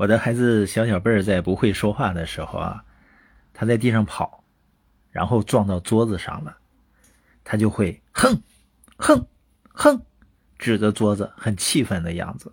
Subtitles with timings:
[0.00, 2.82] 我的孩子小小贝儿在不会说话的时候啊，
[3.52, 4.42] 他在地上跑，
[5.10, 6.56] 然后撞到桌子上了，
[7.44, 8.42] 他就会哼，
[8.96, 9.26] 哼，
[9.68, 10.00] 哼，
[10.58, 12.50] 指着桌子很气愤的样子。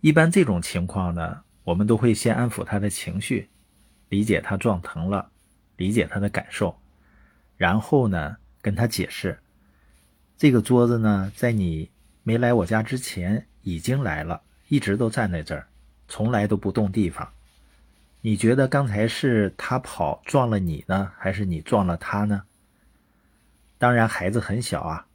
[0.00, 3.50] 一般这种情况呢，我们都会先安抚他的情绪，
[4.08, 5.30] 理解他撞疼了，
[5.76, 6.74] 理解他的感受，
[7.58, 9.38] 然后呢跟他解释，
[10.38, 11.90] 这个桌子呢在你
[12.22, 15.68] 没来我家之前已经来了，一直都站在这儿，
[16.08, 17.32] 从来都不动地方。
[18.20, 22.42] 你觉得刚才是他跑撞了你呢，还是你撞了他呢？
[23.78, 25.06] 当然，孩子很小啊，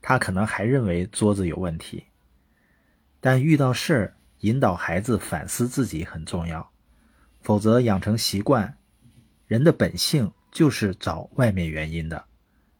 [0.00, 2.04] 他可能还认为桌子有问题，
[3.20, 4.14] 但遇到事儿。
[4.42, 6.68] 引导孩子反思自己很重要，
[7.42, 8.76] 否则养成习惯，
[9.46, 12.24] 人的本性就是找外面原因的。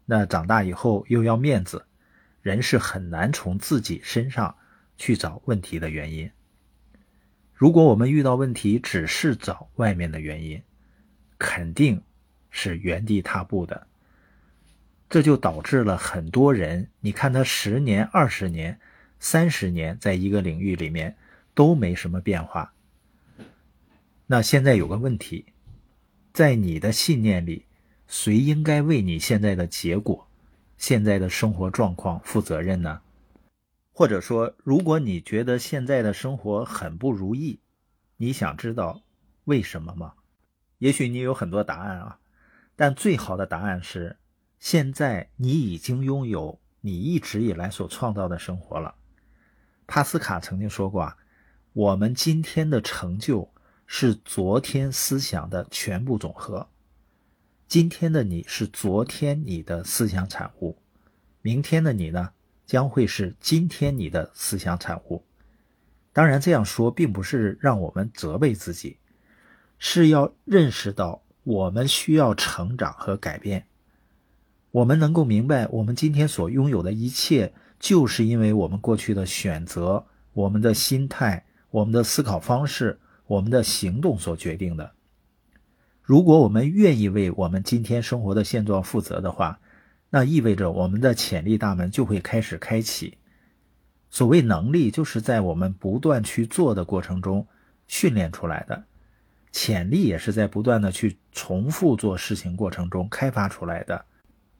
[0.04, 1.86] 那长大以后又要面子，
[2.40, 4.56] 人是很难从自己身上
[4.96, 6.28] 去找问题的原因。
[7.62, 10.60] 如果我们遇到问题只是找外面的原因，
[11.38, 12.02] 肯定
[12.50, 13.86] 是原地踏步的。
[15.08, 18.80] 这就导致了很多人，你看他十年、二十年、
[19.20, 21.16] 三十年在一个领域里面。
[21.54, 22.72] 都没什么变化。
[24.26, 25.44] 那现在有个问题，
[26.32, 27.66] 在你的信念里，
[28.08, 30.26] 谁应该为你现在的结果、
[30.78, 33.02] 现在的生活状况负责任呢？
[33.92, 37.60] 或者说，如果你觉得现在的生活很不如意，
[38.22, 39.02] 你想知道
[39.46, 40.12] 为什么吗？
[40.78, 42.20] 也许你有很多答案啊，
[42.76, 44.16] 但最好的答案是，
[44.60, 48.94] 现在你已经拥有你一直以来所创造的生活了。
[49.88, 51.16] 帕斯卡曾经说过啊。
[51.72, 53.50] 我们今天的成就
[53.88, 56.68] 是昨天思想的全部总和。
[57.66, 60.78] 今天的你是昨天你的思想产物，
[61.40, 62.30] 明天的你呢，
[62.66, 65.24] 将会是今天你的思想产物。
[66.12, 68.98] 当然，这样说并不是让我们责备自己，
[69.78, 73.66] 是要认识到我们需要成长和改变。
[74.70, 81.44] 我们能够明白，我们今天所拥有的一切，就是因为我们过去的选择，我们的心态。
[81.70, 84.92] 我们的思考方式，我们的行动所决定的。
[86.02, 89.58] 如果我们愿意为我们今天生活的现状负责的话，
[90.10, 93.16] 那意味着我们的潜力大门就会开始开启。
[94.12, 97.46] 所谓能力，就是在我们不断去做的过程中
[97.88, 98.76] 训练出来的；
[99.52, 104.04] 潜力也是在不断的去重复做事情过程中开发出来的。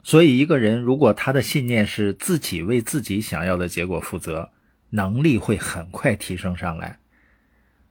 [0.02, 4.50] 所以，一个人如果他的信念是自己为自己想要的结果负责，
[4.88, 6.98] 能力会很快提升上来。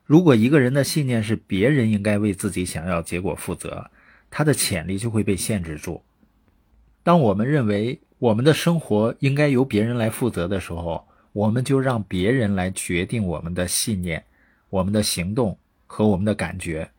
[0.04, 3.88] 如果一个人的信念是别人应该为自己想要结果负责，
[4.28, 6.02] 他的潜力就会被限制住。
[7.04, 14.24] 当我们认为我们的生活应该由别人来负责的时候，我们就让别人来决定我们的信念、
[14.68, 16.90] 我们的行动和我们的感觉，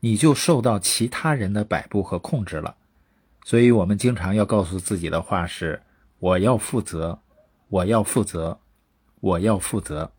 [0.00, 2.76] 你就受到其他人的摆布和控制了。
[3.44, 5.80] 所以，我们经常要告诉自己的话是：
[6.18, 7.18] 我要负责，
[7.68, 8.58] 我要负责，
[9.20, 10.10] 我要负责。